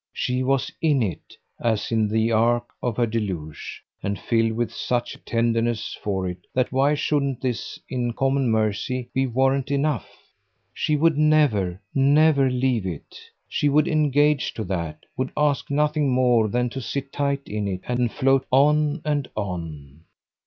She 0.13 0.41
was 0.41 0.71
IN 0.81 1.03
it, 1.03 1.35
as 1.59 1.91
in 1.91 2.07
the 2.07 2.31
ark 2.31 2.65
of 2.81 2.97
her 2.97 3.05
deluge, 3.05 3.83
and 4.01 4.17
filled 4.17 4.53
with 4.53 4.73
such 4.73 5.13
a 5.13 5.19
tenderness 5.19 5.93
for 6.01 6.27
it 6.27 6.47
that 6.55 6.71
why 6.71 6.95
shouldn't 6.95 7.41
this, 7.41 7.79
in 7.87 8.13
common 8.13 8.49
mercy, 8.49 9.09
be 9.13 9.27
warrant 9.27 9.69
enough? 9.69 10.09
She 10.73 10.95
would 10.95 11.19
never, 11.19 11.79
never 11.93 12.49
leave 12.49 12.87
it 12.87 13.15
she 13.47 13.69
would 13.69 13.87
engage 13.87 14.55
to 14.55 14.63
that; 14.63 15.05
would 15.17 15.31
ask 15.37 15.69
nothing 15.69 16.09
more 16.09 16.47
than 16.47 16.67
to 16.71 16.81
sit 16.81 17.13
tight 17.13 17.43
in 17.47 17.67
it 17.67 17.81
and 17.87 18.11
float 18.11 18.47
on 18.51 19.03
and 19.05 19.29
on. 19.35 20.01